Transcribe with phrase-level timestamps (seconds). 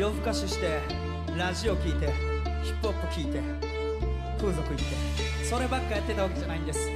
[0.00, 0.80] 夜更かしして
[1.36, 2.10] ラジオ聞いて
[2.62, 3.42] ヒップホップ聞いて
[4.38, 6.88] 風俗行ってそればっかやってたわけじゃないんです。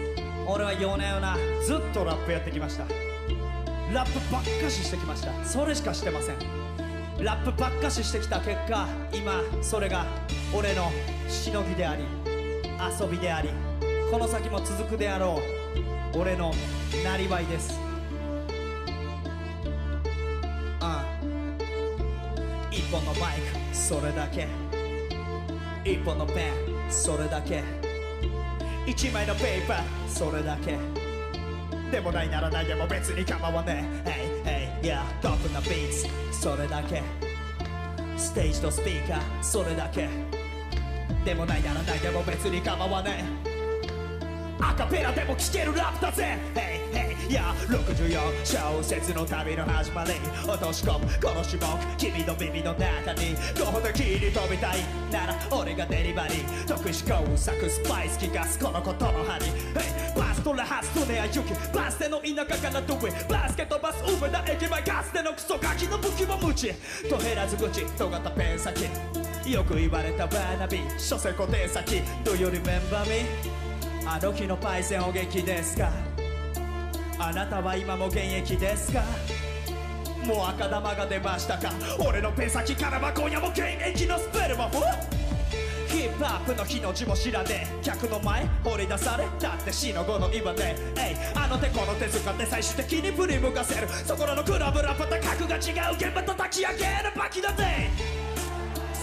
[0.47, 2.85] 俺は夜な夜なずっとラップやってきました。
[3.93, 5.45] ラップばっかししてきました。
[5.45, 6.37] それしかしてません。
[7.23, 10.07] ラップばっかししてきた結果今それが
[10.57, 10.91] 俺の
[11.29, 12.05] しのぎであり
[12.99, 13.51] 遊びであり
[14.11, 15.43] この先も続くであろ
[16.15, 16.55] う俺の
[17.05, 17.79] なりわいです。
[22.95, 24.47] 本のマイクそれだけ。
[25.85, 26.53] 一本のペン
[26.89, 27.65] それだけ。
[28.87, 30.79] 一枚のペーパーそれだけ。
[31.91, 34.45] でもないならないでも別に構わねえ。
[34.45, 36.07] Hey, hey, yeah トップなビーツ
[36.41, 37.03] それだけ。
[38.17, 40.09] ステージとスピーカーそれだけ。
[41.25, 43.55] でもないならないでも別に構わねえ。
[44.61, 46.39] アカペラでも聴けるラップだぜ。
[46.55, 46.84] Hey,
[47.29, 50.13] いや64小節の旅の始まり。
[50.47, 51.97] 落とし込むこの種目。
[51.97, 54.81] 君の耳の中にごほどきに飛びたい。
[55.11, 56.69] なら俺がデリバリー。
[56.69, 59.47] 特殊工作スパイス効かすこのことの針。
[59.47, 61.39] Hey, バストラハストネアユキ。
[61.75, 66.75] バステの田舎からドゥイバスケットバス梅田駅前かつてのクソガキの武器は無知。
[67.09, 68.85] と減らず口尖ったペン先。
[69.51, 70.79] よく言われたバーナビ。
[70.79, 72.03] ー所詮固定先。
[72.23, 73.25] Do you remember me?
[74.07, 76.14] あの日のパイセンお元気ですか？
[77.19, 79.03] あなたは今も現役ですか？
[80.25, 81.73] もう赤玉が出ましたか？
[81.99, 84.71] 俺のペン先からは今夜も現役のスペルも
[85.89, 87.85] ヒップホップの日の字も知らねえ。
[87.85, 89.51] 客の前掘り出された。
[89.53, 93.87] って死の後の今でえいあの手この手使って最終的に振り向かせる。
[93.89, 95.59] そこらのクラブラパタ格が違
[95.93, 95.97] う。
[95.97, 97.13] 現場叩き上げる。
[97.17, 98.24] バキだぜ！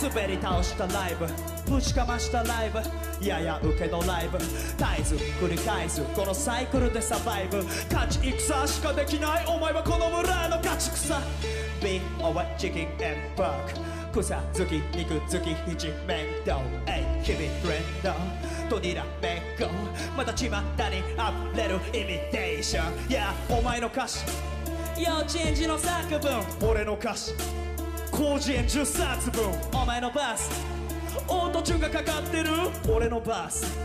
[0.01, 1.27] 滑り倒したライブ。
[1.71, 2.79] ぶちかましたライブ。
[3.25, 4.39] やや受けのライブ。
[4.39, 4.51] 絶
[4.99, 6.01] えず繰り返す。
[6.15, 7.63] このサイクルでサバイブ。
[7.91, 9.45] 勝ち戦しかできない。
[9.47, 11.19] お前はこの村の勝ち草。
[11.83, 13.75] Be over chicken and pork
[14.11, 16.59] 草好き肉好き一面倒。
[16.87, 19.69] えい日々トレンドとにらめっこ。
[20.17, 24.25] また巷に溢れるイミテーションいやお前の歌詞。
[24.97, 26.69] 幼稚園児の作文。
[26.69, 27.33] 俺の歌詞。
[28.21, 30.51] 広辞苑10冊分お前のバス
[31.27, 32.51] オートチューンがかかってる
[32.87, 33.75] 俺のバス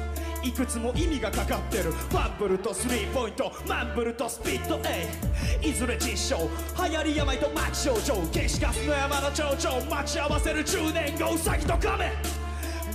[0.44, 5.08] いくつも意味がかかってるファンブルとスリーポイントマンブルとスピットエ
[5.66, 6.50] イいずれ実証
[6.86, 12.12] 流行り病と巻き症状消しガスの山の頂上待ち合わせる10年後ウサギとカメ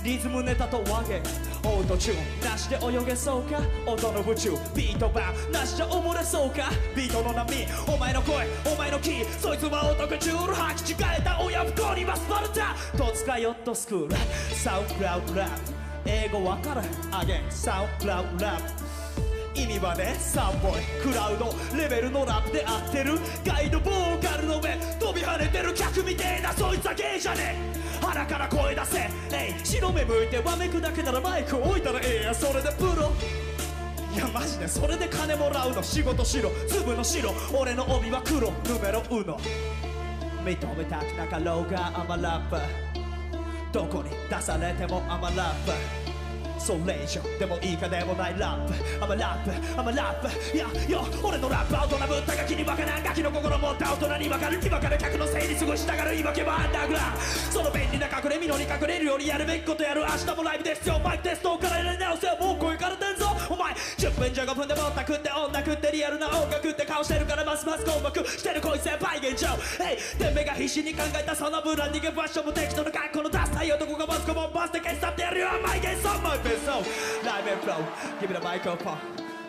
[0.04, 1.20] リズムネタと和芸
[1.64, 3.60] オートチューンなしで泳げそうか？
[3.86, 6.70] 音の宇宙ビートバンなしじゃ溺れそうか？
[6.96, 7.54] ビートの波
[7.86, 9.24] お前の声お前のキー。
[9.38, 14.16] そいつは男チュール吐き違えた親不幸にはスパルタ戸塚ヨットスクール。
[14.56, 15.50] サウンクラウドラブ。
[16.04, 16.80] 英語わかる
[17.12, 18.81] アゲンサウンクラウドラブ。
[19.54, 23.18] 意味はねサンボイクラウドレベルのラップで合ってる。
[23.44, 27.56] ガイドボーカルの上飛び跳ねてる客みてえなそいつはゲイじゃね。
[28.00, 29.10] え腹から声出せ。
[29.32, 33.12] えい白目向いてわめくだけならマイク置いたらええやそれでプロ。
[34.14, 36.50] いやマジでそれで金もらうの仕事しろ。
[36.68, 37.32] 粒の白。
[37.54, 38.50] 俺の帯は黒。
[38.50, 39.38] ヌメロウノ。
[40.44, 42.56] 認めたくなかろうがアマラップ
[43.72, 46.11] どこに出されてもアマラップ
[46.62, 49.04] それ以上でもいいかでもないラップ。
[49.04, 54.60] アマラップアマラップいやよ俺のラップは大人ぶったガキにバカなガキの心持った大人に分かる。
[54.62, 57.00] 今から客のせいに過ごしたがる言い訳はアンダーグラ
[57.50, 60.02] その便利な隠れ身のに隠れるよりやるべきことやる。
[60.02, 61.00] 明日もライブですよ。
[61.00, 62.36] マイクテストをからやり直せよ。
[62.38, 63.26] もう声からてんぞ。
[63.50, 69.48] お前10分15分でもったくって女食ってリアルな音楽って顔してるからますます困惑してるこいつ先輩現状
[69.82, 75.48] ヘイてめえが必死に考えたそのブランディングファッションも適当な格好のダサい男がマスコもバスで消し去ってやるよ。
[75.62, 76.66] マイゲンソンマイベペース
[77.24, 77.78] ライブフロー
[78.20, 78.98] Give me the microphone.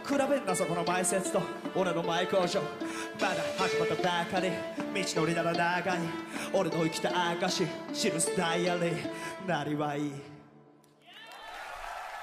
[0.05, 1.41] 比べんなそこの前説と。
[1.75, 2.61] 俺の前工場。
[3.19, 4.49] まだ始まったばかり。
[5.03, 5.99] 道のりなら長い。
[6.53, 7.65] 俺の生きた証。
[7.93, 8.95] 記すダイアリー。
[9.45, 10.11] なりはいい。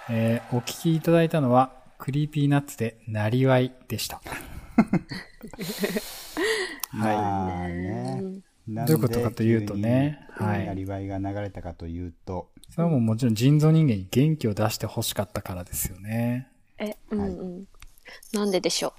[0.09, 4.23] えーお聞きいただいたのは、クリーピーナッツで、なりわいでした。
[6.93, 8.50] まあね。
[8.71, 16.49] なんどういうことかというとねはいなりわいが流れたかというと、それはもうもちろん人造人間に元気を出して欲しかったからですよね。
[16.79, 17.65] え、うんうん。
[18.33, 18.95] なんででしょ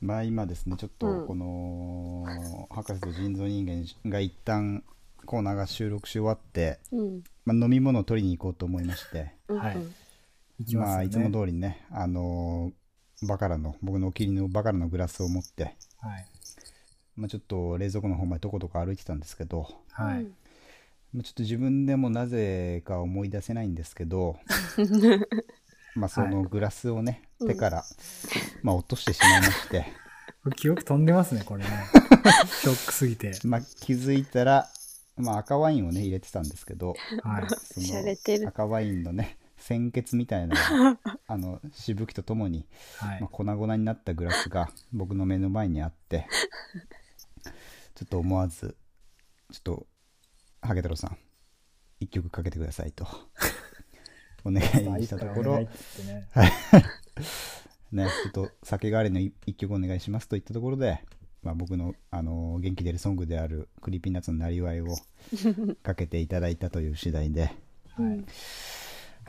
[0.00, 2.24] まあ今ですね、ちょっうんとこの、
[2.70, 4.82] 博士と人造人間が一旦
[5.24, 7.02] コーナーが収録し終わって、う。
[7.02, 7.24] うん。
[7.44, 9.76] まあ、飲み物を取りに行こうと思いまして、うんはい。
[10.74, 12.86] まあいつも通りね、あのー
[13.22, 16.26] バカラの、僕のお気に入りのバカラのグラスを持って、はい。
[17.16, 20.26] まあ、ちょっと冷蔵庫の方までとことか歩いてたんですけど、はい。
[21.14, 24.38] まあちょっと自分でもなぜか思い出せないんですけど、
[25.94, 27.84] まあそのグラスをね、手から、
[28.62, 29.86] まあ落としてしまいまして、
[30.46, 31.70] これ記憶飛んでますね、これね。
[32.62, 33.32] ショックすぎて。
[33.44, 34.68] まあ、気づいたら、
[35.16, 37.48] まあ、赤ワインをね、入れてたんですけど、はい。
[37.48, 38.46] そしゃれてる。
[38.46, 40.54] 赤ワインのね、鮮血みたいな、
[41.26, 42.64] あの、しぶきとともに、
[42.98, 43.30] はいまあ、。
[43.30, 46.28] 粉々になったグラスが僕の目の前にあって、
[47.96, 48.76] ちょっと思わず、
[49.50, 49.86] ちょっと、
[50.60, 51.16] ハゲ太郎さん、
[51.98, 53.06] 一曲かけてくださいと、
[54.44, 55.52] お願いしたところ。
[55.52, 55.66] お願い
[56.06, 56.28] ね。
[57.92, 61.02] ね、ちょっと酒代わりの一一曲お願いしますといったところで、
[61.42, 64.94] まあ、僕の、あの元気出るソングである Creepy Nuts のなりわいを
[65.82, 68.24] かけていただいたという次第で、はい。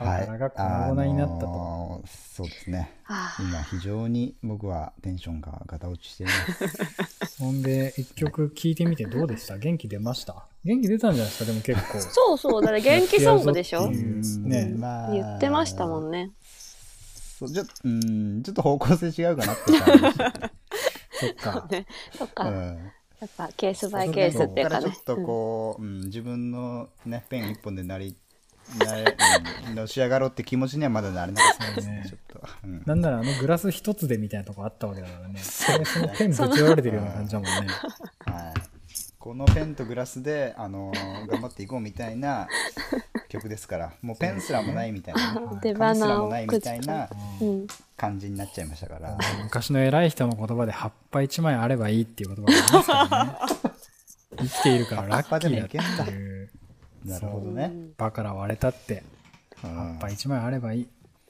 [0.04, 1.46] バが粉々になったと。
[1.46, 2.08] あのー
[2.38, 9.58] そうですねああ今非常に僕はテンションがガタ落ちしています ほんで、一曲聴いてみてどうでした？
[9.58, 10.46] 元気出ました？
[10.64, 11.50] 元気出たんじゃないですか？
[11.50, 12.00] でも結構。
[12.00, 13.90] そうそう、だって元気ソングでしょ？
[13.90, 14.66] ね。
[14.76, 16.30] まあ言ってましたもんね。
[17.38, 20.18] そうちょうんちょっと方向性違うかなって感じ
[21.18, 21.68] そっか。
[21.70, 21.86] ね。
[22.16, 22.44] そっか。
[22.48, 22.90] うん
[23.20, 25.02] やっぱケースバイケースっていうかねちょっ。
[25.04, 28.16] とこう、うん自分のねペン一本でなり
[29.74, 32.04] のし上がろうって気持ちにはまだなれなかったですね。
[32.08, 32.82] ちょっと、うん。
[32.86, 35.40] なんならあのグラス一つでみたいなとこあったわけだからね。
[35.40, 37.52] それそのペンぶち割られてるような感じだもんね。
[37.60, 38.54] はい、
[39.18, 42.48] このペンとグラスで、あのー頑張っていこうみたいな
[43.28, 47.08] 曲ですからもうペンすらもないみたいな、ね、出紙すらもないみたいな
[47.40, 47.66] うん。
[47.96, 53.32] 感じになっちゃいましたから、昔の偉い人の言葉で葉っぱ一枚あればいいっていう言葉がありますからね。
[54.38, 56.37] 生きているからラッキーだっていう。
[57.08, 59.02] なるほどね、バカラ割れたって、
[59.64, 59.70] うん。
[59.70, 60.88] 葉っぱ一枚あればいい。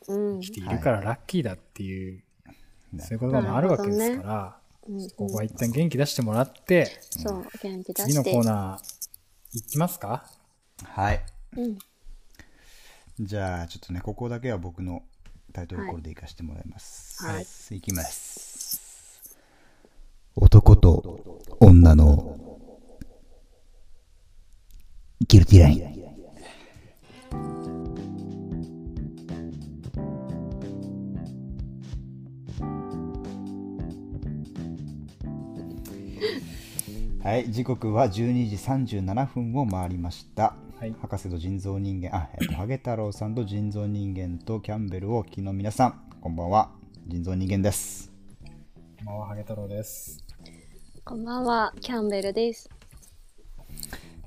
[0.08, 0.40] うん。
[0.40, 2.22] 生きているからラッキーだっていう、
[2.92, 4.56] ねそういう言葉もあるわけですから、
[4.88, 8.24] うんここは一旦元気出してもらって、そう、元気出次の。
[8.24, 10.24] コーナー、いきますか？
[10.82, 11.22] はい。
[11.58, 11.78] うん。
[13.20, 15.02] じゃあちょっとねここだけは僕の
[15.52, 17.22] タイトルコールでいかせてもらいます。
[17.22, 17.46] はい。
[17.76, 17.80] い。
[17.82, 19.36] きます。
[20.36, 22.47] 男と女の
[25.26, 25.98] ギルティライン
[37.28, 40.54] はい、時刻は12時37分を回りました。
[40.78, 46.70] はい博士と人造人間、あ、えっと、ハゲ太郎さんと人造人間とキャンベルをお聞きの皆さん、こんばんは。
[47.06, 48.10] 人造人間です。
[48.98, 50.24] こんばんは、ハゲ太郎です。
[51.04, 52.77] こんばんは、キャンベルです。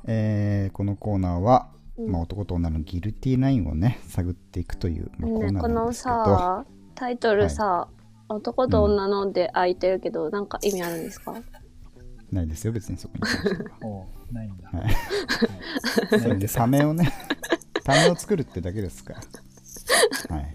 [0.05, 6.65] えーこのコーナーは、まあ、男と女のギルティーラインをね、探っていくという、まあ、コーね、このナーなんですけど、さ、
[6.95, 7.87] タイトルさ、
[8.29, 11.33] 男と女ので空いてるけど、なんか意味あるんですか？
[12.31, 13.15] ないですよ、別にそこ
[14.29, 14.69] に ないんだ。
[14.69, 17.11] はいそれでサメをね、
[17.85, 19.15] サメを作るってだけですか
[20.29, 20.35] ら。
[20.35, 20.53] はい。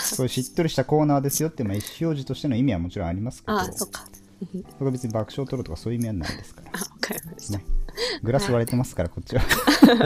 [0.00, 4.04] そういうしっとりしたコーナーですよって、まあ、意思表示としての意味はもちろんありますけど、あ、そっか。
[4.72, 6.70] そこは別に爆笑を取るとかそういう意味はないですから。
[6.74, 7.58] あ、わかりました。
[7.58, 7.64] ね。
[8.24, 9.42] グラス割れてますから、こっちは。
[9.42, 9.46] こ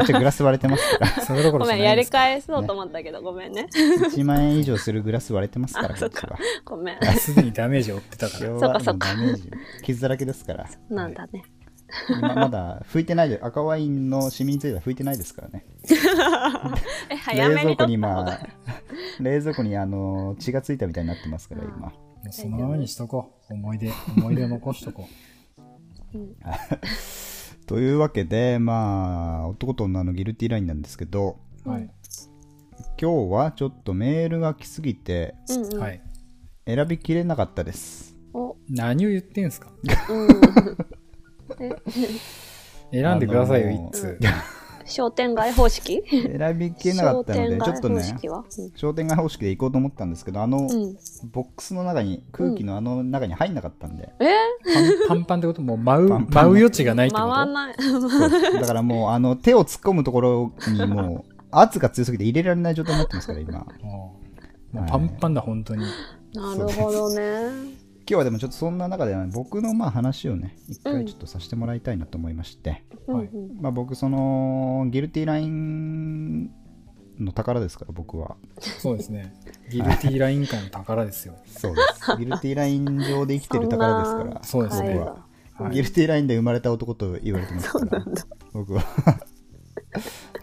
[0.02, 1.08] っちはグラス割れてますから。
[1.24, 2.04] それどころごめん、やり。
[2.06, 3.66] 返そうと思ったけど、ごめんね。
[3.72, 6.38] 1万円以上するグラス割れてますから、こっちは。。
[6.64, 6.98] ごめん。
[7.18, 8.58] すでにダメージを負ってたから。
[8.58, 9.50] そっかそっかはもうダメージ、
[9.84, 10.66] 傷だらけですから。
[10.90, 11.42] なんだね。
[12.10, 15.64] 今まだ拭いてないで、赤ワインのシミについては拭いてないですからね。
[17.08, 18.40] え、早め冷蔵庫にに取った方今が。、
[19.20, 21.92] 冷蔵庫にあの血がついたみたいになってますから、今。
[22.30, 23.54] そのままにしとこう。
[23.54, 25.08] 思い出、思い出を残しとこ
[27.68, 31.70] というわけで、まあ、男と女のギルティーラインなんですけど、う。
[31.70, 31.90] はい。
[33.00, 35.78] 今日はちょっとメールが来すぎて、うんうん。
[35.78, 36.00] はい。
[36.66, 38.16] 選びきれなかったです。
[38.32, 39.70] お、何を言ってんすか？
[40.08, 40.28] うん。
[41.60, 41.76] え、
[43.02, 44.18] 選んでくださいよ、あのー一通。
[44.88, 46.02] 商店街方式？
[46.10, 48.44] 選びきれなかったので、ちょっとね、商店街方式は？
[48.76, 50.68] 商店街方式で行こうと思ったんですけど、あの、
[51.32, 54.26] ボックスの中に、空気のあの中に入んなかったんで、え？
[55.08, 55.62] パンパンパンってこと？
[55.62, 57.30] もう舞う、う余地がないってこと？
[57.30, 57.74] 回んない。
[58.60, 63.66] だからもう、あの、手を突っ込むところにもう、圧が強すぎて入れられない状態になってますから、今。
[64.86, 65.84] パンパンだ、本当に。
[66.34, 67.87] なるほどね。
[68.10, 73.60] 今日はでもちょっとそんな中では僕のまあ話をね、一回ちょっとさせてもらいたいなと思いまして、うんはいうん。
[73.60, 76.46] まあ僕その、ギルティーライン
[77.18, 78.38] の宝ですから、僕は。
[78.60, 79.34] そうですね。
[79.70, 81.36] ギルティーライン界の宝ですよ。
[81.46, 82.16] そうです。
[82.18, 84.94] ギルティーライン上で生きてる宝ですから、そうですね
[85.58, 85.70] 僕は。
[85.70, 88.04] ギルティーラインで生まれた男と言われてますから、
[88.54, 88.82] 僕は。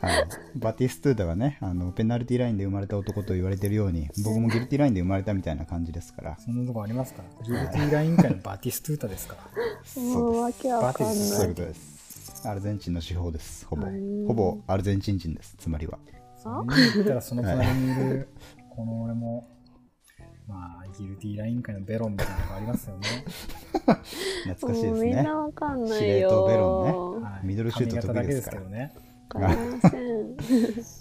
[0.02, 7.24] はい、バティストゥーダはねあの、ペナルティーラインで生まれた男と言われてるように、僕もギルティーラインで生まれたみたいな感じですから、そんなとこありますか？
[7.40, 7.46] ら。
[7.46, 9.36] ギルティーライン界のバティストゥータですか
[9.96, 10.02] ら。
[10.04, 11.16] もうわけわかんない。
[11.16, 12.48] そういうことです。
[12.48, 14.28] アルゼンチンの司法です、ほぼうん。
[14.28, 15.98] ほぼアルゼンチン人です、つまりは。
[16.38, 18.30] そう言ったらその隣にいる、
[18.76, 19.48] この俺も、
[20.48, 23.08] まあ、ギルティーライン界のベロンみたいなのがありますよね。
[24.46, 27.22] 懐かしいですねみんなわかんない司令塔ベロンよ。
[27.22, 28.94] はいミドルシュート得意でですすけからどね。
[29.34, 30.36] わかりません。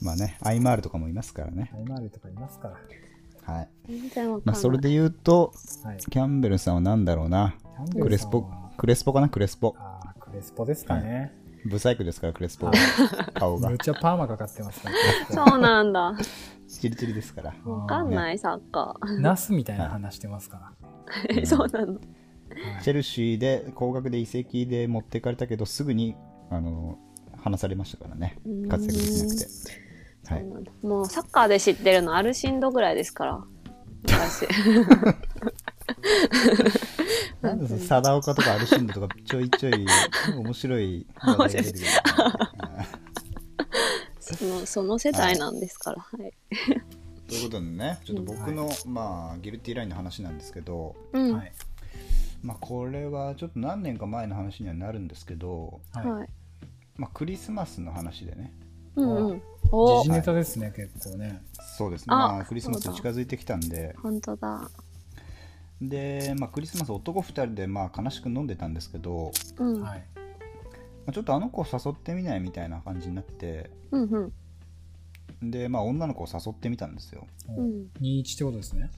[0.02, 3.54] まあねアイマールとかもいますからねアイマールとかいますから。
[3.54, 4.46] はい全然わかんない。
[4.46, 5.52] まあそれで言うと
[5.84, 5.98] はい。
[5.98, 7.54] キャンベルさんは何だろうな
[8.00, 9.28] クレスポクレスポかな？
[9.28, 11.32] クレスポああ、クレスポですかね。
[11.66, 12.72] ブサイクですからクレスポは
[13.34, 16.14] 顔がむっちゃパーマかかってますから、そうなんだ。
[16.68, 21.46] チリチリですからわかんない、サッカナスみたいな話してますかー。
[21.46, 21.94] そうなの。
[21.94, 22.00] ら。
[22.82, 26.14] チェルシーで高額で移籍で持っていかれたけどすぐに
[26.50, 26.98] あの
[27.44, 29.46] 離されましたからねうん活躍できなくて
[30.26, 30.44] はい
[30.86, 33.44] もうサッカーで知ってるのアルシンドぐらいですから。
[34.02, 34.48] 昔。
[37.42, 39.86] なんでその貞岡とかアルシンドとかちょいちょい
[40.34, 41.84] 面白い話題が出てくる
[44.20, 46.00] その その世代なんですから。
[46.00, 46.32] はい。
[47.28, 51.34] ということでねちょっと僕の、まあギルティーラインの話なんですけど、うん。
[51.36, 51.52] はい。
[52.42, 56.06] まあ、これはちょっと何年か前の話にはなるんですけど、はい。
[56.06, 56.28] はい。
[56.96, 58.52] まあ、クリスマスの話でね
[58.96, 59.42] うんうん。
[59.70, 61.42] お時事ネタですね、結構ね。
[61.76, 64.70] そうですねあまあクリスマス近づいてきたんで本当だ。
[65.82, 69.82] で、まあ、クリスマス男2人でまあ悲しく飲んでたんですけど、うん。
[69.82, 70.04] はい。
[70.16, 74.32] まあ、ちょっとあの子を誘ってみないみたいな感じになってうん
[75.42, 75.50] うん。
[75.50, 77.90] で、まあ、女の子を誘ってみたんですようん。
[78.00, 78.90] 21ってことですね。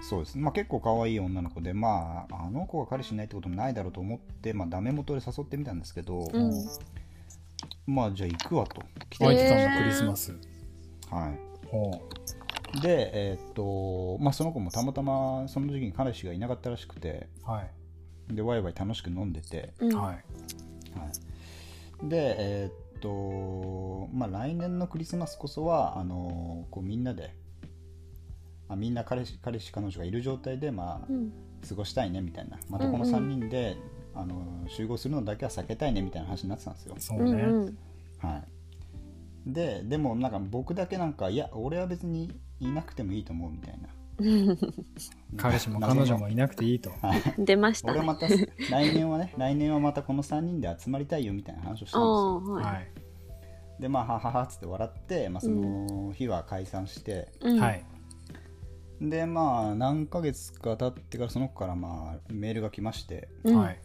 [0.00, 6.52] そうです、まあ、結構可愛い女の子でまああの子が彼氏いないってこともないだろうと思って、まあ、ダメ元で誘ってみたんですけど、うん。
[7.88, 10.32] まあじゃあ行くわと来て空いてたんえーだ、クリスマス。
[11.10, 12.02] はいほ
[12.82, 17.50] でえーっとまあその子もたまたまその時期に彼氏がいなかったらしくてう。
[17.50, 18.34] はい。
[18.34, 19.96] でワイワイ楽しく飲んでて、うん。
[19.96, 20.04] はい。
[20.04, 20.20] は
[22.04, 27.34] い、でえーっとまあ来年のクリスマスこそはあのこうみんなで
[28.68, 31.32] あみんな彼氏彼氏彼女がいる状態でまあうん。
[31.66, 33.76] 過ごしたいねみたいなまたこのうんうん3人で、
[34.14, 37.72] あの集合するのだけは避けたいねみたいな話になってたんですよ、そうね。
[38.18, 38.42] は
[39.46, 43.88] い、ででもなんか僕だけなんかいや俺は別にいなくてもいいと思うみたいな
[45.36, 46.90] 彼氏も彼女もいなくていいと。
[47.38, 47.92] 出ましたね。
[47.92, 52.64] 俺はまた来年はね 来年はまたこの3人で集まりたいよみたいな話をしたあんですよあ、はい。
[52.64, 52.88] はい。
[53.80, 57.84] でまあはははっつって笑って、まあ、その日は解散して、うんはい。
[59.00, 63.78] でまあ何ヶ月か経ってからその子からまあメールが来まして、うんはい。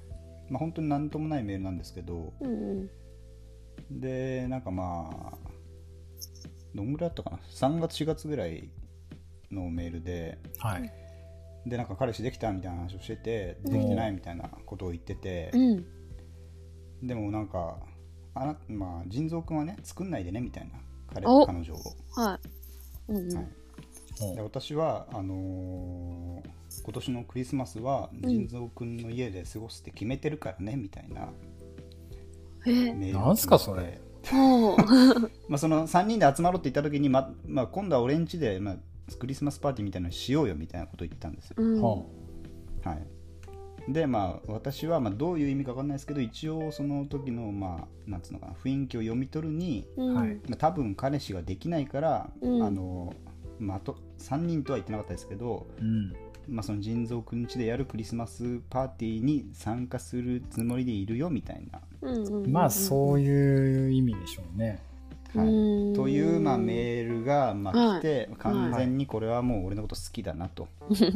[0.54, 2.90] まあ本当に何ともないメールなんですけどうん
[3.90, 4.00] うん。
[4.00, 5.38] でなんかまあ
[6.76, 8.70] どんぐらいだったかな？3月4月ぐらい
[9.52, 10.94] のメールではい。
[11.66, 17.08] でなんか彼氏できたみたいな話をしててんできてないみたいなことを言ってて、うん。
[17.08, 17.78] でもなんか
[18.36, 20.74] あな、まあ、腎臓くんはね作んないでねみたいな
[21.12, 21.78] 彼お彼女を、
[22.16, 22.40] は
[23.08, 23.12] い。
[23.12, 23.38] うんうん。
[23.38, 23.48] はい
[24.36, 31.30] で私はあのー今年のクリスマスは腎臓くんの家で過ごすって決めてるからねみたいな。
[32.66, 32.94] え？
[32.94, 34.02] メールなんすかそれ？
[35.50, 38.78] まあ、 その3人で集まろうって言った時に、ま まあ、今度は俺ん家で、まあ、
[39.20, 41.82] クリスマスパーティーみたいなのしようよみたいなことを言ったんですよ、うん。
[41.82, 42.10] ほ
[42.84, 50.14] はい、でまあ私はまあどういう意味か分かんないですけど一応その時のまあなんつうのかな雰囲気を読み取るに、うん。
[50.16, 50.36] はい。
[50.48, 52.64] まあ、多分彼氏ができないから、うん。
[52.64, 53.14] あの
[53.60, 55.82] まあ、あと3人とは言ってなかったですけど、う。
[55.82, 56.14] うん。
[56.48, 62.52] まあ、その腎臓くん家でやるクリスマスパーティーに参加するつもりでいるよみたいな、うんうんうん。
[62.52, 64.68] まあ、そういう意味でしょうね。
[65.36, 70.68] はいうんという、まあ、メールが、まあ、来て、はい完全にこれはもう俺のこと好きだなと、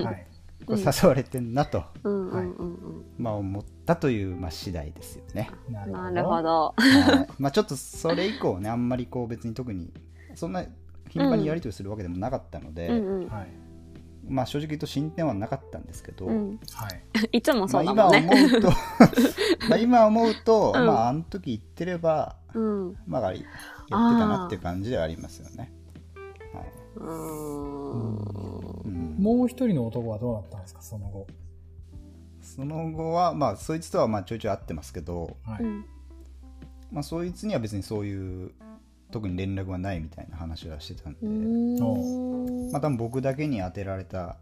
[0.04, 0.28] はい。
[0.66, 5.50] これ誘われてんなと、うんうんうんまあ、思ったという、まあ、次第ですよね。
[5.70, 6.42] なるほ。
[6.42, 6.74] ど。
[6.76, 9.94] はいまあ、ちょっとそれ以降ねあんまりこう別に特に
[10.36, 10.66] そんな
[11.10, 13.28] 頻繁にやり取りするわけでもなかったので、うんうん。
[13.28, 13.48] はい。
[14.28, 16.60] まあ、正直言うと進展はなかったんですけど、うん。
[16.74, 17.02] はい。
[17.38, 18.30] いつもまあ、そうだ今もんね。
[18.32, 18.70] 思うと
[19.70, 22.98] まあ今思うと、うんまああの時言ってればうん。
[23.08, 23.46] まあやって
[23.90, 23.96] た
[24.28, 25.72] なっていう感じではありますよね、
[26.54, 26.66] はい
[26.96, 28.18] うーん。
[28.86, 31.28] うんもう一人の男はどうなったんですか、その後。
[32.42, 35.64] その後はまあそいつとはまあちょいちょい会ってますけど、はい。
[35.64, 35.86] うん。
[36.92, 38.52] まあ、そいつには別にそういう
[39.12, 41.20] 特に連絡はないみたいな話はしてたんで。
[42.72, 44.38] まあ多分僕だけに当てられた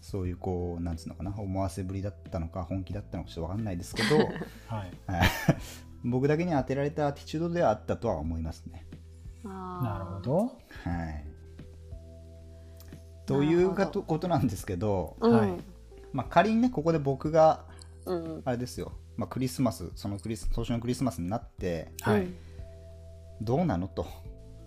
[0.00, 4.18] そういうこうなんつうのかな思わせぶりだったのか本気だったのかちょっと分かんないですけど
[4.68, 4.92] はい。
[5.06, 5.28] はい
[6.04, 8.86] 僕だけに当てられたアティチュードではあったとは思いますね。
[9.42, 10.20] なるほど。
[10.22, 10.38] ど。
[10.90, 11.26] はい、
[13.26, 15.32] というかとことなんですけど、うん。
[15.32, 15.52] はい
[16.12, 17.64] まあ、仮にねここで僕が
[18.04, 18.42] うん。
[18.44, 22.28] あれですよ、まあ、クリスマスそのクリス年のクリスマスになってはい。
[23.42, 23.88] どうなの？
[23.88, 24.06] と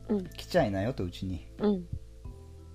[0.09, 0.25] うん。
[0.29, 1.85] 来ちゃいなよとうちにうん。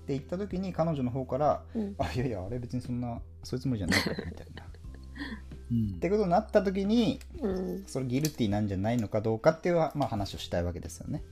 [0.07, 4.63] 言った時に彼女の方からうん「あいやいやあれ別にそんなそういうつもりじゃないから」みたいな。
[5.71, 11.23] うんってことになった時にうんそれギルティなんじゃないのかどうかっていう、まあ、話をしたいわけですよね。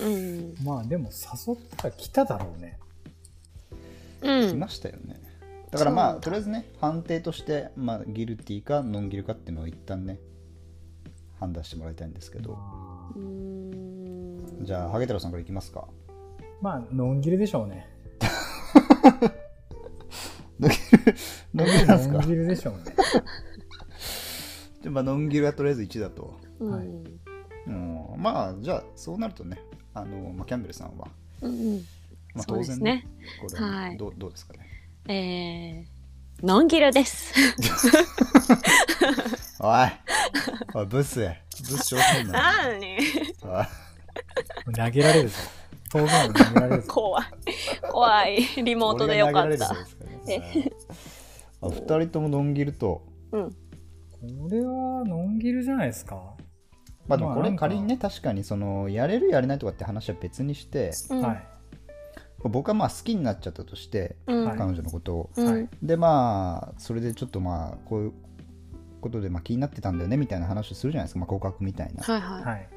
[0.00, 2.78] うんまあでも誘ったら来ただろうね。
[4.22, 5.20] うん来ましたよね。
[5.70, 10.18] だからまあとりあえずね判定として、まあ、ギルティかノンギルかっていうのを一旦ね
[11.38, 13.73] 判断してもらいたいんですけど、まうーん
[14.64, 15.86] じゃあハゲ太郎さんからいきますか。
[15.86, 15.90] あ、
[16.60, 17.86] まあ、ノンギルでしょうね。
[20.58, 20.82] ノンギル
[21.54, 22.14] ノンギルなんですか？
[22.14, 22.80] ノンギルでしょうね。
[24.82, 26.38] でまあ、ノンギルはとりあえず1だと。
[26.60, 26.86] うんはい
[27.66, 29.58] うん、まあじゃあそうなるとね
[29.94, 31.08] あの、まあ、キャンベルさんは、
[31.40, 31.78] うん
[32.34, 33.06] まあ、そう当然ですね
[33.40, 34.68] これ、はいどうどうですかね。
[35.08, 37.32] えー、ノンギルです。
[39.60, 39.88] おい
[40.74, 41.26] おいブスブ
[41.78, 42.98] ス商品ななに
[43.42, 43.66] おい
[44.76, 45.36] 投げられるぞ。
[45.90, 46.92] 当然投げられるぞ。
[46.92, 47.24] 怖い。
[47.90, 48.38] 怖い。
[48.64, 49.84] リモートでよかった俺が投げられるそう。
[49.84, 50.72] ですからね
[51.62, 53.50] あ二人ともノンギルとうん。
[53.50, 53.56] こ
[54.50, 56.34] れはノンギルじゃないですか？
[57.06, 61.46] まあでもこれ仮にね確かにそのやれるやれないとかって話は別にしてうんはい。
[62.44, 64.44] 僕はまあ好きになっちゃったとしてうん。
[64.46, 68.12] はい彼女のことをうんはいでまあそれでちょっとまあこういう
[69.00, 72.68] ことでまあ気になってたんだよねみたいな話をするじゃないですか、まあ、告白みたいなはいははい。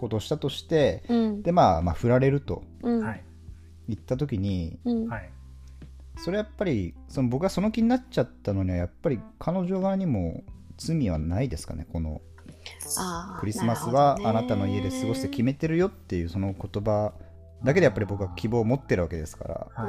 [0.00, 1.12] ことをしたとしてい。
[1.12, 1.42] うん。
[1.42, 2.62] でまあまあ振られると。
[3.88, 4.78] 言った時に。
[6.16, 10.42] それやっぱりその僕がその気になっちゃったのにはやっぱり彼女側にも
[10.76, 12.20] 罪はないですかねこの
[13.38, 17.14] クリスマスはあなたの家で過ごして決めてるよっていうその言葉
[17.64, 19.84] だけでやっぱり僕は希望を持ってるわけですから、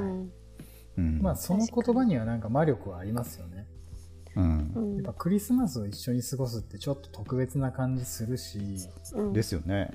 [0.98, 3.66] うんまあ、その言葉にはなんか魔力はありますよね。
[4.36, 4.72] うん。
[4.76, 8.60] うんやっぱクリスマスを一緒に過ごすってちょっと特別な感じするし、
[9.14, 9.34] うん。
[9.34, 9.92] ですよね。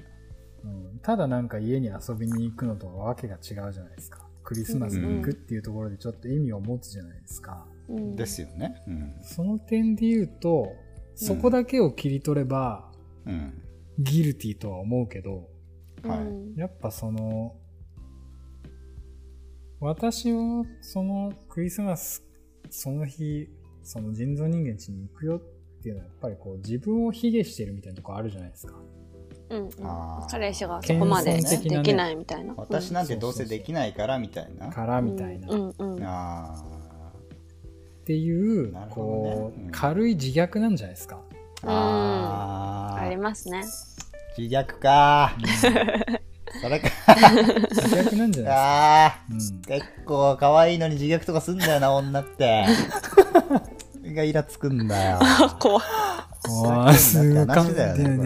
[0.64, 3.40] うん、ただなんか家に遊びに行くのとはわけが違う
[3.72, 4.26] じゃないですか。
[4.42, 7.66] クリスマスに行くっていうところでちょっと意味を持つじゃないですか。
[7.88, 8.16] うん。
[8.16, 8.82] ですよね。
[8.86, 10.72] うん、その点で言うと、
[11.14, 12.90] そこだけを切り取れば、
[13.26, 13.62] うん、
[13.98, 15.48] ギルティとは思うけど、
[16.02, 16.18] はい。
[16.20, 16.54] うん。
[16.54, 17.56] やっぱその、
[19.80, 22.24] 私はそのクリスマス、
[22.70, 23.48] その日、
[23.86, 28.74] その人造人間家に行くよっていうのはやっぱりこう自分を卑下してるみたいなとこあるじゃないですか。
[29.48, 30.30] うんあー。
[30.30, 32.54] 彼氏がそこまでできないみたいな。
[32.56, 35.46] 私なんてどうせできないからみたいな、からみたいな。
[35.46, 36.04] っうんうん。
[36.04, 36.64] あ
[38.04, 39.70] ていう、ねこう、うん。
[39.70, 41.20] 軽い自虐なんじゃないですか。
[41.62, 41.66] ー。
[41.66, 43.62] あーありますね。
[44.36, 45.36] 自虐か。
[46.60, 46.88] それか。
[47.70, 49.58] 自虐なんじゃないあですか。
[49.60, 49.78] ー。
[49.78, 52.64] 結構可愛いのに自虐とかすんだよな女って
[54.16, 55.20] がイラつくんだよ
[55.60, 55.84] 怖い。
[56.48, 56.62] うん。
[56.62, 57.46] わあ、すごい。
[57.46, 58.18] 感触出ちゃってる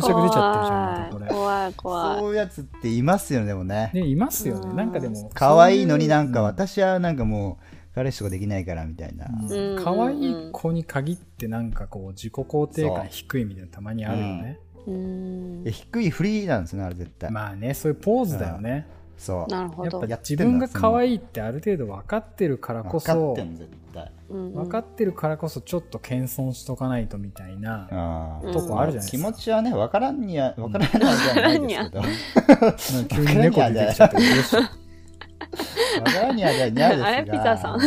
[0.00, 1.26] じゃんこれ。
[1.26, 2.18] 怖い怖い。
[2.20, 4.70] そういうやつっていますよねでもねね、いますよね。
[4.70, 5.30] うんなんかでも。
[5.34, 14.58] 可愛いのになんか私はなんかもう彼氏とかできないからみたいな、うんうん可愛い子に限ってなんかこう自己肯定感低いみたいなのたまにあるよね。
[14.86, 15.64] うん。
[15.70, 18.86] 低いフリーなんですねあれ絶対、まあね、そういうポーズだよね。
[19.24, 19.50] そう。
[19.50, 19.98] なるほど。
[20.00, 24.12] やっぱ自分が可愛いってある程度分かってるからこ分かそって、絶対。
[24.30, 29.10] うん分かってるからこそちょっと謙遜しとかないとみたいなとこあるじゃないですか。
[29.10, 32.02] 気持ちはね分からんには分からないじゃないですけど。
[32.02, 34.56] なんか急に猫出てきちゃって嬉しい。
[34.56, 37.24] 分からんにはじゃにゃーですがあれ？
[37.24, 37.80] ピザさん。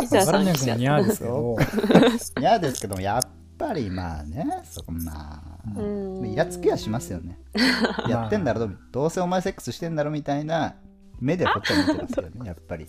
[0.00, 1.56] ピザ分からなさん来ちゃっくもにゃーですけど、
[2.40, 3.22] にゃーですけどもやっ
[3.58, 5.80] ぱりまあねそこまあた。
[5.80, 6.26] うん。
[6.26, 7.38] イラつきはしますよね。
[8.08, 10.76] やってんだろどうせお前セックスしてんだろみたいな
[11.20, 12.86] 目でこっちは見てますよね やっぱり。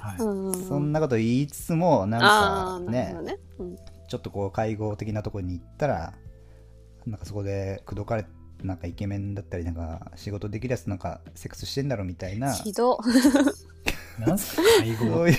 [0.00, 0.18] はい。
[0.18, 3.38] うんそんなこと言いつつもなんかねね。
[3.58, 3.76] うん。
[4.08, 6.14] ちょっとこう会合的なところに行ったら
[7.06, 8.26] なんかそこで口説かれ
[8.62, 12.52] なんかイケメンだったりなんか仕事できるやつなんかセックスしてんだろみたいな。
[12.52, 12.98] ひど。
[14.18, 15.36] なんすか会合そういう。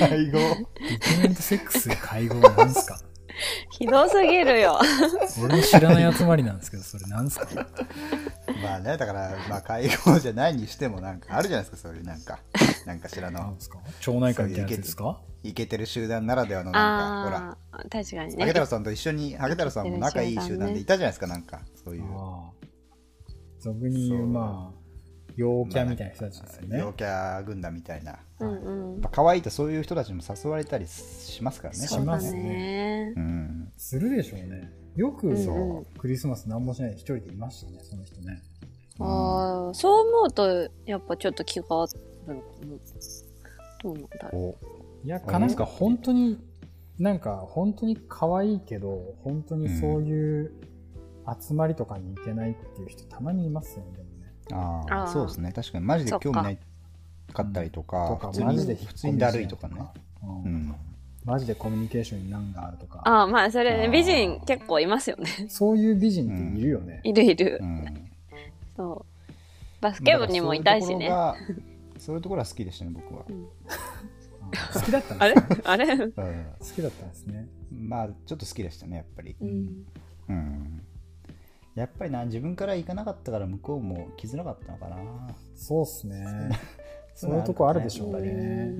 [0.00, 2.98] 会合イケメンとセックスで会合なんすか？
[3.70, 4.78] ひどすぎるよ。
[5.42, 7.48] 俺の知らない集まりなんですけど、それなんすか？
[8.62, 12.38] まあねだからまあ会合じゃないにしてもなんかあるじゃないですかそういうなんか。
[12.86, 13.40] なんかしらの。
[13.40, 13.78] なんですか？
[14.00, 15.20] 町内会みたいなやつですか？
[15.42, 17.50] イケてる集団ならではのなんかほら。
[17.72, 18.36] ああ、確かにね。
[18.38, 18.60] ハゲ太。
[18.60, 21.60] 郎さんと一緒にハゲ太郎さんも仲いい集団でいたじゃないですかなんか。
[21.84, 22.04] そういう。
[22.16, 22.66] ああ
[23.58, 24.26] 俗に言う、そう。
[24.28, 24.78] まあ、
[25.36, 26.78] 陽キャみたいな人たちですよね。
[26.78, 33.12] 陽キャ軍団みたいなやうんうん可愛いとそういう人たちも誘われたりしますからねしそうだますね。
[33.16, 34.72] うんするでしょうね。
[34.96, 38.42] よく、うんそうクリスマス何もしないで一人でいましたね、その人ね。
[39.00, 41.86] ああ、そう思うと、やっぱちょっと気があ
[42.28, 42.66] るのかな。
[43.82, 44.58] どうなんだろお
[45.04, 46.38] いや、かなんか本当に、
[46.98, 50.52] なんか本当に可愛いけど、本当にそういう
[51.40, 54.13] 集まりとかに行けないっていう人たまにいますよね、でもね。
[54.52, 56.58] ああそうですね確かにマジで興味ない
[57.32, 59.76] かったりとか、普通に普通にだるいとかね。
[60.22, 60.74] うんうん。
[61.24, 65.46] マジでコミュニケーションに難があるとかああ、まあ、それね、美人結構いますよね。
[65.48, 67.64] そういう美人っているよね、いるいるう。
[67.64, 68.10] ん。
[68.76, 69.32] そう。
[69.80, 70.94] バスケ部にもいたしね。
[70.94, 73.24] そういうところがそういうところは好きでしたね、僕は。
[73.28, 73.46] うん
[74.74, 75.42] 好きだったんあでれ？
[75.64, 75.84] あれ？
[75.86, 76.12] うん。
[76.60, 79.34] す好きだったんですねまあ、ちょっと好きでしたね、やっぱり。
[79.40, 80.82] うん。
[81.74, 81.80] うん。
[81.80, 84.96] やっぱりな、自分から行かなかったから向こうも来づらかったのかな。
[85.54, 86.50] そうっすね
[87.14, 88.72] そういうとこあるでしょうね、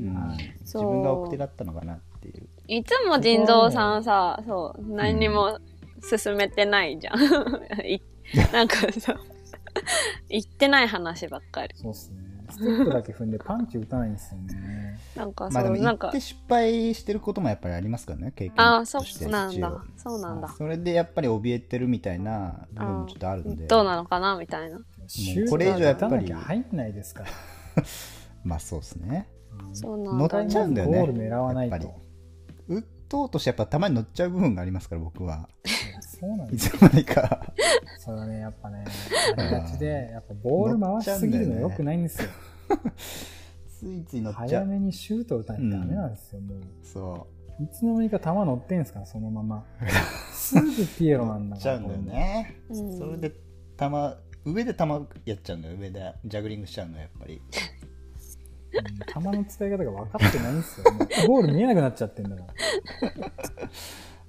[0.61, 2.49] 自分が奥手だったのかなっていう。
[2.67, 5.61] いつも腎臓さんさ、そう、何にも
[6.01, 7.19] 進めてないじゃん。
[7.87, 8.03] い
[8.53, 9.17] なんかさ、
[10.29, 11.75] 言ってない話ばっかり。
[11.77, 14.84] そうっすねステップだけ踏んでパンチ打たないんですよね
[15.17, 19.85] なんかまあでそう、なんかも行って、失敗してることもやっぱりありますからね、経験ああ、そとしてうなんだ。
[19.97, 20.49] そうなんだ。
[20.49, 23.67] それでやっぱり怯えてるみたいな部分もちょっとあるんで。
[23.67, 24.79] どうなのかなみたいな。
[25.49, 27.31] これ以上やっぱり入んないですから
[28.43, 29.29] まあそうですね。
[29.73, 31.91] そうなんだ乗っちゃうんだよねゴール狙わないとやっぱ
[32.69, 35.49] 打とうとしてやっぱたまに乗っちゃう部分がありますから、僕は。
[36.01, 37.55] そうなんですよいつの間にか。
[37.99, 38.85] それはねやっぱね
[39.37, 42.29] ありがちでやっぱボール回しすぎるのよくないんですよ
[43.79, 44.67] ついつい乗っちゃ早う。
[44.67, 47.27] めにシュート打たなきゃダメなんですよ、もうそ
[47.61, 49.65] いつの間にか球乗ってんすからそのまま
[50.33, 51.51] すぐピエロなんう。
[51.51, 52.57] だから乗っちゃうんだよね。
[52.71, 53.37] うんそれで、球、
[54.53, 54.85] 上で球
[55.25, 55.77] やっちゃうんだよ。
[55.79, 57.35] 上でジャグリングしちゃうの、やっぱり。
[57.37, 57.43] うん
[58.75, 62.43] 球の使い方が分かってないんですよもうゴール見えなくなっちゃってんだか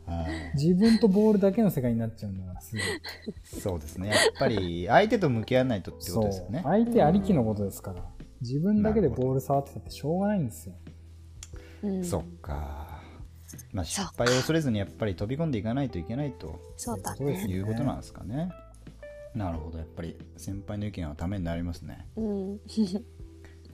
[0.05, 2.81] ら はい自分とボールだけの世界になっちゃうんだからすぐ
[3.59, 4.09] そうですね。
[4.09, 6.61] やっぱり、相手と向き合わないとってことですよね。
[6.63, 8.03] 相手ありきのことですから
[8.41, 10.73] 自分だけでボール触ってたってしょうがないんですよ
[11.83, 13.01] うんそっか。
[13.71, 17.45] まあ、失敗を恐れずにやっぱり飛び込んでいかないといけないとそうだね。
[17.47, 18.49] いうことなんですかね。
[19.33, 19.77] なるほど。
[19.77, 22.07] やっぱり先輩の意見はためになりますね。
[22.15, 22.59] うん。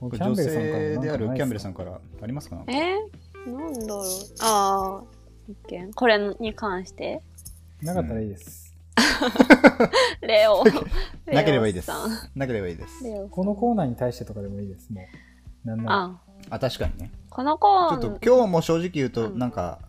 [0.00, 2.64] 女キャンベルさんから性であるキャンベルささんからありますか？
[2.68, 2.96] え？
[3.50, 4.04] なんだろう。
[4.40, 5.04] ああ、
[5.48, 7.22] 意見これに関して？
[7.82, 8.61] なかったらいいです、
[10.20, 10.64] レオ。
[11.26, 11.90] なければいいです。
[12.34, 13.04] なければいいです。
[13.30, 15.02] このコーナーに対してとかでもいいですも
[15.64, 17.10] うなんならあ、あ、確かにね。
[17.30, 19.80] この子ちょっと今日も正直言うと、うんなんか、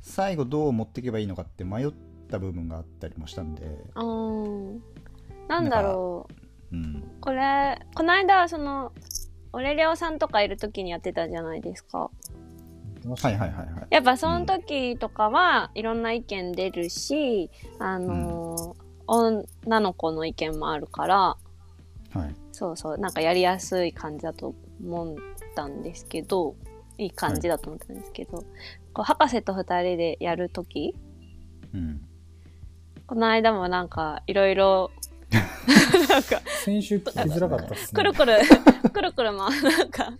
[0.00, 1.92] 最後どう持っていけばいいのかって迷っ
[2.30, 4.82] た部分があったりもしたんで、うん。
[5.48, 6.26] なんだろ
[6.72, 6.76] う。
[6.76, 7.18] うん。
[7.20, 8.92] これ、この間、その、
[9.52, 12.10] オレレオさんとかいる時にやってたじゃないですか。
[13.16, 13.86] はいはいはいはい。
[13.90, 19.46] やっぱその時とかはいろんな意見出るし、あのー女
[19.80, 22.34] の子の意見もあるから、はい。
[22.52, 25.16] そうそう、なんかやりやすい感じだと思っ
[25.54, 26.54] たんですけど、
[26.98, 28.44] いい感じだと思ったんですけど、
[28.92, 30.94] こう博士と二人でやるとき、
[31.74, 32.00] うん。
[33.06, 34.90] この間もなんかいろいろ、
[35.30, 38.38] なんか先週聞きづらかったっすねくるくる、
[38.92, 40.12] くるくるま、なんか、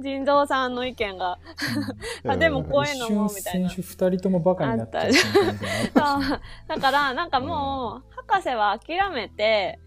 [0.00, 1.38] 腎臓さんの意見が、
[2.26, 3.68] あでもこういうのもみたいな。
[3.68, 6.22] 二人ともバカになったいなのあった。
[6.26, 9.78] しねだから、なんかもう、博士は諦めて、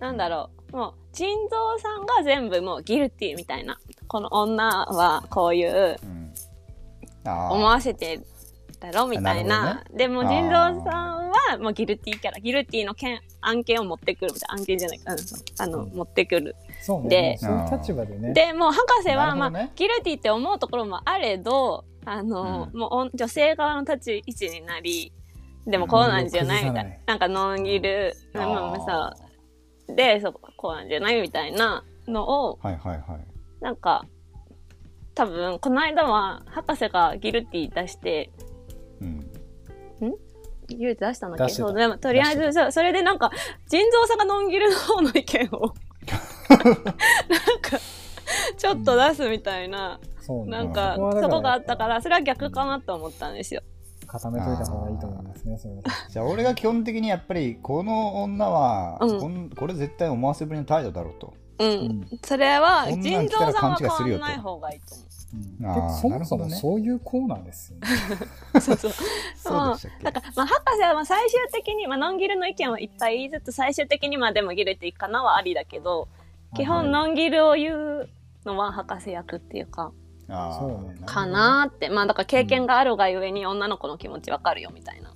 [0.00, 3.78] なんだろう、もう、腎臓さんが全部もうギルティみたいな。
[4.06, 5.96] この女はこういう
[7.24, 8.20] 思わせて
[8.90, 9.06] だろ？
[9.06, 9.64] みたいな。
[9.64, 12.38] なるほどでも、腎臓さんはもうギルティキャラ。
[12.38, 14.54] ギルティの件案件を持ってくるみたいな。
[14.60, 15.12] 案件じゃないか。
[15.12, 15.18] うん
[15.58, 16.56] あの、うん持ってくる。
[16.80, 25.12] そうでねもうそういう立場でねで、もう博士は、まあ、ギルティって思うところもあれど、あの、うんもう女性側の立ち位置になり、
[25.66, 26.90] でもこうなんじゃないみたいな。
[26.90, 29.16] うんなんかノンギル、あまあさ、
[29.88, 33.04] で、そう、こうなんじゃないみたいなのを、はいはいはい。
[33.60, 34.06] なんか、
[35.14, 38.30] 多分、この間は、博士がギルティ出して、
[40.00, 40.14] うん。
[40.66, 43.30] ギルティ出したんだっけそう、でも、とりあえず、それでなんか、
[43.68, 45.74] 腎臓さんがノンギルの方の意見を、
[46.48, 46.74] なん
[47.60, 47.78] か、
[48.56, 50.50] ちょっと出すみたいな、そうね。
[50.50, 53.62] なんか、そこがあったらから、それは逆かなと思ったんですよ。
[54.06, 55.82] 固めといた方がいいと思いますねそれは。
[56.08, 59.20] じゃあ俺が基本的にやっぱりこの女は、うん。
[59.20, 61.34] こんこれ絶対思わせぶりの態度だろうと。
[61.58, 61.68] うん。
[61.68, 62.08] うん。
[62.22, 64.02] それは、腎臓さんは勘違いするよと。
[64.02, 65.06] 変わんない方がいいと思う。
[66.00, 67.86] そもそもそういうコーナーですよね。
[68.60, 68.92] そうそう。
[69.36, 69.72] そう。
[69.74, 70.04] でしたっけ？
[70.04, 76.08] だから、まあ、博士はまあ最終的に、まあ、ノンギルの意見をいっぱい言いつつ、最終的にまあでもギルティかなはありだけど、
[76.56, 78.08] 基本ノンギルを言う
[78.44, 79.92] のは博士役っていうか、
[80.28, 80.60] あ
[81.06, 81.88] かなーって。
[81.90, 85.10] まあだから経験があるがゆえに女の子の気持ちわかるよみたいな。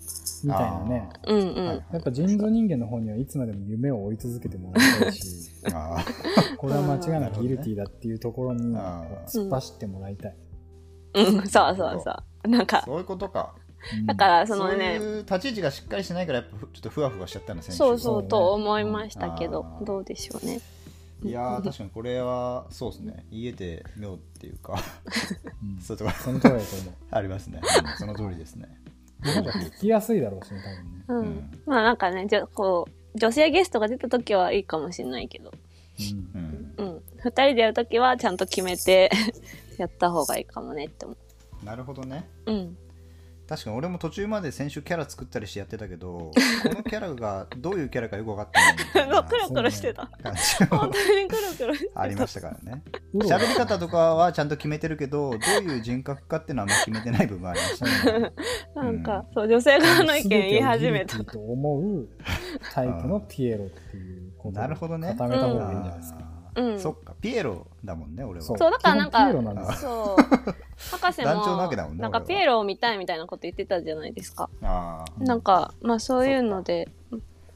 [0.46, 1.08] みたいなね。
[1.26, 1.66] うんうん。
[1.66, 1.84] はい。
[1.92, 6.04] やっぱ人造人間の方にはいつまでも夢を追い続けてもらいたいし あ
[6.56, 8.76] これは間違いなくギルティだっていうところに
[9.26, 10.36] 突っ走ってもらいたい、
[11.14, 12.10] うん、そうそうそ
[12.44, 12.48] う。
[12.48, 13.54] なんーか、そういうことか。
[13.98, 14.06] うん。
[14.06, 19.84] だからそそうのね、いう立ち位置がしっかりしてないからやっぱふちょっとふわふわしちゃったんだ選手そうそそうねうと思いましたけどう、ん。
[19.84, 20.60] どうでしょうね。
[21.20, 23.26] いやー確かにこれはそうですね。
[23.30, 24.80] 言えて妙っていうか。
[25.62, 25.80] うん。
[25.82, 26.94] そういうとこその通りだと思う。
[27.10, 27.98] ありますね、うん。
[27.98, 28.68] その通りですね
[29.20, 31.04] なんか聞きやすいだろうしね、多分ね。
[31.08, 31.18] うん。
[31.18, 35.50] うんまあなんかね、じゃこう、女性ゲストが出た時はいいかもしれないけど、
[36.34, 37.02] うんうんうん。
[37.16, 39.10] 二人でやる時はちゃんと決めて
[39.78, 41.16] やった方がいいかもねって思
[41.64, 42.52] なるほどねう。
[42.52, 42.78] うん。
[43.48, 46.32] 確かに俺も途中まで先週キャラ作ったりしてやってたけど
[46.62, 50.06] このキャラがどういうキャラかよく分かってないみたいな クロクロしてた。
[50.22, 52.00] 感じも本当にクロクロしてた。
[52.02, 52.82] ありましたからね
[53.14, 58.32] 喋り方とかはちゃんと決めてるけどどういう人格かっていうのはあんま決めてない部分ありましたね。
[58.76, 61.24] なんか、そう、女性側の意見言い始めた。
[61.24, 62.08] と思う
[62.72, 65.08] タイプのピエロっていうことをなるほどね。
[65.18, 66.37] 固めた方がいいんじゃないですか。
[66.78, 67.14] そっか。
[67.20, 68.44] ピエロだもんね俺は。
[68.44, 68.58] そう。
[68.58, 70.22] だからなんか基本ピエロなんそう。
[70.96, 74.48] 博士団長なわもけだもん、ねなんかピエロを見たいみたいなこと言ってたじゃないですか。
[74.62, 75.26] あー。
[75.26, 76.88] なんか、まあそういうので、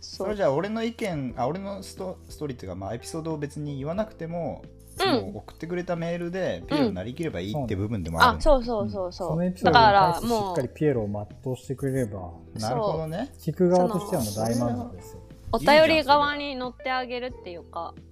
[0.01, 4.63] それじゃあ俺の意見あ俺のストストーリーっていうか、まあ、エピソードを別に言わなくても,、
[4.99, 5.13] うん。
[5.13, 8.39] もう送ってくれたメールでピエロになりきればいいって部分でもある。
[8.39, 9.29] あ、そうそうそうそ。
[9.29, 10.57] そうのエピソーだからもう。
[10.57, 13.33] しっかり、ピエロを全うしてくれれば、なるほどね。
[13.39, 15.21] 聞く側としてはもう大満足ですよ。
[15.53, 18.12] お便り側に乗ってあげるっていうか、うん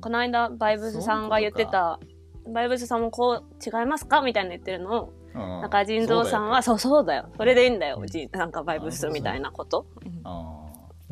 [0.00, 1.98] この間バイブスさんが言ってた、
[2.52, 7.28] バイブスさんもこう違いますかみたいな言ってるのを、うん中人蔵さんは、そうそうだよ。
[7.36, 8.00] それでいいんだよ。
[8.02, 9.86] うち、なんかバイブスみたいなこと。
[10.24, 10.59] あ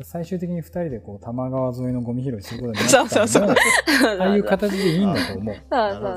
[0.03, 3.55] 最終的に二人でこう多摩川沿いのゴミ拾いすることになった そうそうのも
[4.19, 5.55] ああいう形でいいんだと思う。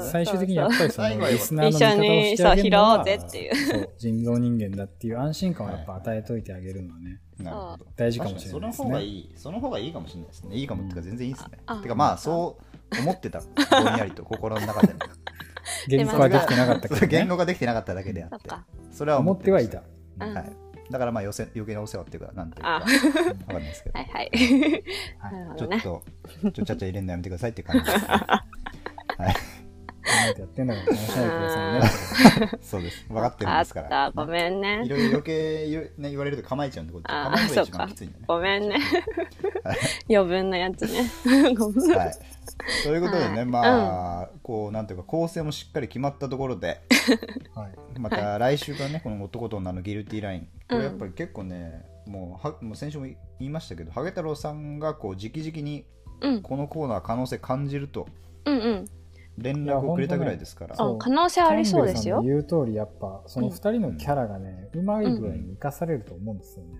[0.00, 9.08] 最終的にやっぱりそのリスナーの味方をにしてあげるのはそう拾おうぜっていうそう人造人間だっていう安心感をやっぱ与えといてあげるのはね、ーなるほど大事かもしれないです確かにその方がいね。
[9.08, 10.56] いその方がいいかもしれないですね。
[10.56, 11.58] いいかもっていうか全然いいですね。
[11.66, 13.00] あてかまあそう。
[13.00, 13.40] 思ってた。
[13.40, 14.94] ぼんやりと 心の中で
[15.88, 17.36] 言語はできてなかった言語。
[17.36, 18.50] ができてなかっただけであって。
[18.90, 19.82] それは思ってはいた。
[20.20, 20.34] うん。
[20.34, 20.52] はい、
[20.92, 24.30] だからまあ余計余計なお世話っていうかなんていうかあわかんないですけどはいはい。
[25.18, 25.58] はい。
[25.58, 26.02] ちょっとちょ
[26.48, 28.40] っとちゃっちゃ入れんのやめてくださいって感じです、ね、 は
[29.30, 29.34] い
[30.38, 31.78] やってんだからないでくださ
[32.36, 32.58] いね。
[32.60, 34.10] そうです分かってるんですからた。
[34.10, 34.84] ごめんいね。
[34.88, 38.76] ろいろ余計ね、言われると構えちゃうんでこっち構えるのが一番きついんでねごめんね
[39.64, 39.78] はい。
[40.14, 41.08] 余分なやつね。
[41.54, 41.96] ごめん。
[41.96, 42.12] はい
[42.84, 43.44] ということでね、はい。
[43.46, 46.80] まあ、こうなんていうか構成もしっかり決まったところで
[47.54, 47.98] はい。
[47.98, 50.48] また来週からねこの男と女のギルティライン。
[50.68, 55.86] これやっぱり結構ね、もうはもう先週も言いましたけどハゲ太郎さんがこう直々に
[56.20, 56.42] うん。
[56.42, 58.06] このコーナー可能性感じると
[58.44, 58.84] うんうん。
[59.38, 62.20] 連絡をくれたぐらいですから、そうあ可能性ありそうですよ。
[62.22, 66.74] 言う通り、やっぱ、その二人のキャラがね、うまい具合に生かされると思うんですよね。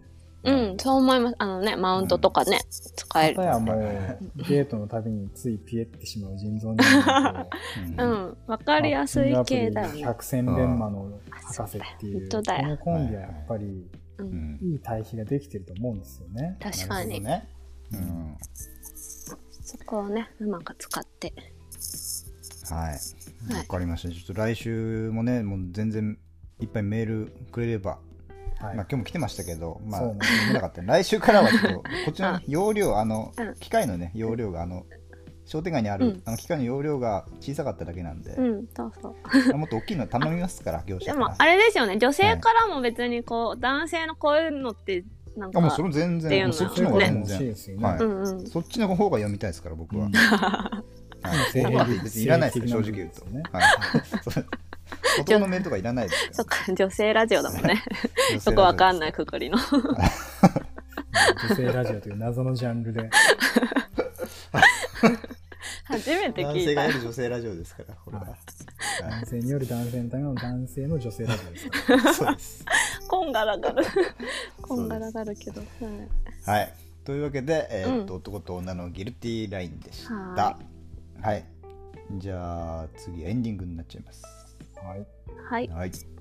[0.44, 1.37] うん、そう思います。
[1.38, 3.37] あのね、マウントとかね、使える。
[3.37, 3.76] 片やもう、
[4.48, 7.50] デートのたびについピエってしまう人造人間と、
[8.02, 8.11] うん。
[8.11, 9.92] うん、わかりやすい系だよ。
[9.92, 10.00] ね。
[10.02, 12.68] 百戦錬磨の博士っていう、こ本当だよ。
[12.68, 14.55] のコンビはやっぱり、う、うん。
[14.57, 16.57] んいい対比ができてると思うんですよね。
[16.61, 17.48] 確かに、ね、
[17.92, 18.37] うん。
[19.62, 21.33] そこをね、うまく使って。
[22.68, 22.98] はい。
[23.52, 23.59] はい。
[23.59, 24.09] わかりました。
[24.09, 26.18] ちょっと来週もねもう全然
[26.61, 27.98] いっぱいメールくれれば、
[28.62, 28.77] はい。
[28.77, 33.55] まあ今日も来てましたけどまあなかった来週からはちょっと こっちの容量あのうん。
[33.57, 34.87] 機械のね容量があの
[35.44, 36.22] 商店街にある、うん。
[36.25, 39.16] あの機械の容量が小さかっただけなんで、うん、そうそ
[39.53, 39.57] う。
[39.59, 45.05] もっと大きいの頼みますから 業者でもあれですよね、女性からも別にこう、男性のこういうのって、
[45.37, 47.38] なんか、あもうそれ全然そっちの方が全然。
[47.81, 47.98] はい。
[47.98, 48.46] うんうん。
[48.46, 50.83] そっちの方が読みたいですから僕は、うんはい
[52.03, 53.25] 別にいらないですよ正直言うと。
[53.27, 53.42] ね。
[53.53, 53.64] はい
[55.32, 57.82] そう男のメールとかいらないです そっか、女性ラジオだもんね。
[58.32, 59.58] よ そこわかんないくくりの。
[61.48, 63.10] 女性ラジオという謎のジャンルで。
[65.84, 66.92] 初めて聞いた男性がや。
[66.92, 68.26] る女性ラジオですからこれは、
[69.00, 72.02] 男性による男性のための男性の女性ラジオですから。
[72.02, 72.64] はい、そうです
[73.08, 73.84] こんがらがる。
[74.62, 75.60] こんがらがるけど。
[75.60, 76.72] はいはい
[77.04, 80.58] というわけで、えーっと男と女のギルティーラインでしたは
[81.20, 81.44] はい
[82.12, 84.22] じゃあ次エンディングになっちゃいます
[84.84, 85.06] はい。
[85.48, 85.68] はい。
[85.68, 86.12] はい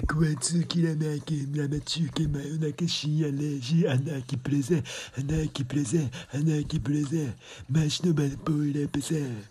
[0.00, 4.84] 着は通きらないけ生中継真夜中深夜0時穴きプレゼン
[5.18, 7.34] 穴きプレゼン穴きプレゼン
[7.68, 9.44] マシの場っぽいラップさん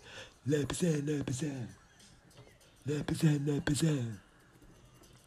[0.48, 1.68] ラップさんラップさん
[2.86, 4.18] ラップさんラップさん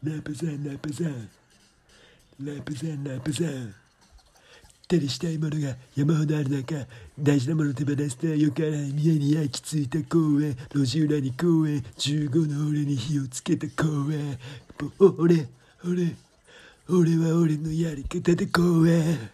[0.04, 1.28] ラップさんラップさん
[2.44, 3.74] ラップさんラップさん
[4.88, 6.76] 手にしたいものが山ほどある中
[7.18, 10.56] 大事なもの手放すとよから家に焼き付いた公園。
[10.72, 11.82] 路地裏に公園。
[11.98, 14.38] 15の俺に火をつけた公園。
[15.18, 15.48] 俺
[15.84, 16.16] 俺
[16.88, 19.30] 俺は俺のやり方で公園。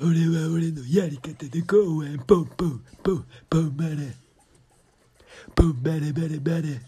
[0.00, 2.18] 俺は俺のやり方で公園。
[2.26, 4.14] ポンポンポンポンバレ
[5.54, 6.80] ポンバレバレバレ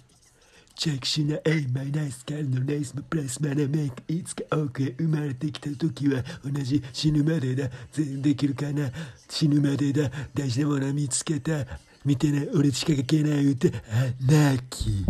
[0.74, 4.02] チェックしない A マイナイスからのレースもプラスマネメイク。
[4.08, 7.68] いつか奥へ生まれてきた時は同じ死ぬまでだ。
[7.92, 8.90] 全然できるかな。
[9.28, 10.10] 死ぬまでだ。
[10.34, 11.64] 大事なもの見つけた。
[12.04, 12.48] 見てない。
[12.54, 13.46] 俺しか書けない。
[13.46, 13.70] 歌あ
[14.20, 15.04] 泣き。